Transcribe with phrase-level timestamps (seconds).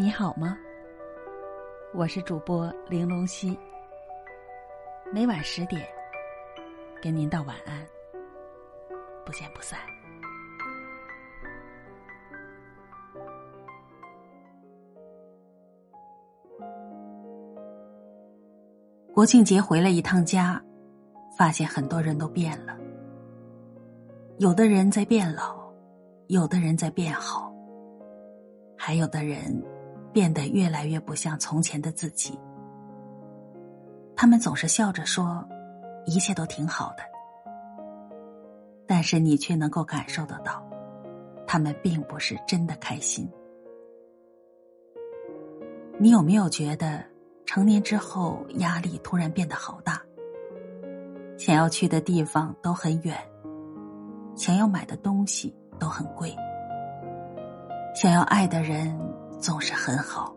[0.00, 0.56] 你好吗？
[1.92, 3.54] 我是主播玲珑溪，
[5.12, 5.86] 每晚十点
[7.02, 7.86] 跟您道晚安，
[9.26, 9.78] 不见不散。
[19.12, 20.58] 国庆节回了一趟家，
[21.36, 22.74] 发现很多人都变了，
[24.38, 25.70] 有的人在变老，
[26.28, 27.54] 有的人在变好，
[28.78, 29.62] 还有的人
[30.12, 32.38] 变得越来越不像从前的自己。
[34.16, 35.46] 他们总是笑着说，
[36.06, 37.02] 一切都挺好的，
[38.86, 40.62] 但是你却能够感受得到，
[41.46, 43.28] 他们并不是真的开心。
[45.98, 47.04] 你有没有觉得？
[47.46, 50.00] 成年之后，压力突然变得好大。
[51.36, 53.16] 想要去的地方都很远，
[54.36, 56.32] 想要买的东西都很贵，
[57.92, 58.96] 想要爱的人
[59.40, 60.34] 总是很好。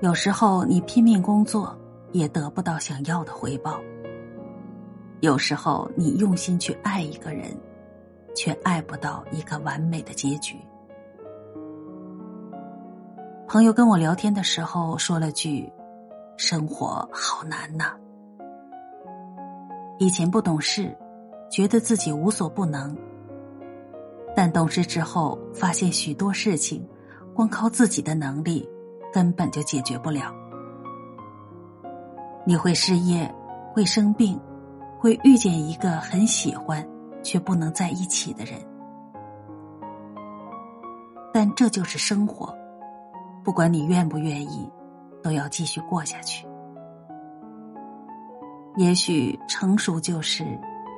[0.00, 1.78] 有时候你拼命工作，
[2.12, 3.80] 也得不到想要的回报。
[5.20, 7.56] 有时候你用心去爱一个人，
[8.34, 10.56] 却爱不到一个完美的结局。
[13.46, 15.70] 朋友跟我聊天的时候说了句
[16.36, 17.94] ：“生活好难呐。”
[19.98, 20.94] 以前不懂事，
[21.48, 22.94] 觉得自己无所不能，
[24.36, 26.86] 但懂事之后发现许多事情，
[27.34, 28.68] 光靠自己的能力
[29.12, 30.34] 根本就解决不了。
[32.44, 33.32] 你会失业，
[33.72, 34.38] 会生病，
[34.98, 36.86] 会遇见一个很喜欢
[37.22, 38.60] 却不能在一起的人，
[41.32, 42.54] 但这就是生活。
[43.42, 44.68] 不管你愿不愿意，
[45.22, 46.46] 都要继续过下去。
[48.76, 50.44] 也许成熟就是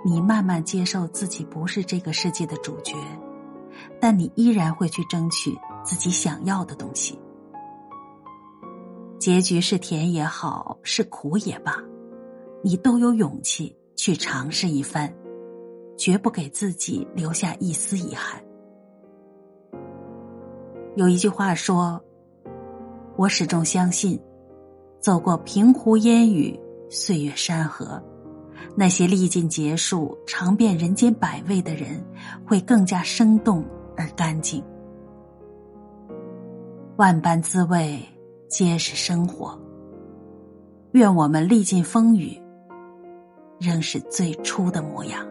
[0.05, 2.95] 你慢慢接受自己不是这个世界的主角，
[4.00, 7.19] 但你依然会去争取自己想要的东西。
[9.19, 11.83] 结局是甜也好，是苦也罢，
[12.62, 15.12] 你都有勇气去尝试一番，
[15.96, 18.42] 绝不给自己留下一丝遗憾。
[20.96, 22.02] 有一句话说。
[23.18, 24.20] 我始终相信，
[25.01, 26.55] 走过平湖烟雨、
[26.90, 27.98] 岁月山河，
[28.77, 32.05] 那些历尽劫数、尝遍人间百味的人，
[32.46, 33.64] 会更加生动
[33.96, 34.62] 而干净。
[36.96, 37.98] 万般滋味
[38.48, 39.58] 皆是生活。
[40.92, 42.40] 愿我们历尽风雨，
[43.61, 45.27] 仍是最初的模样。